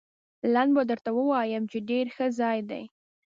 [0.53, 2.83] لنډ به درته ووایم، چې ډېر ښه ځای دی.